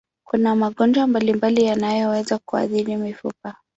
[0.27, 3.55] Kuna magonjwa mbalimbali yanayoweza kuathiri mifupa.